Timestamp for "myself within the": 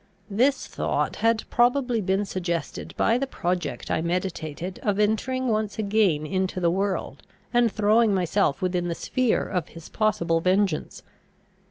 8.11-8.95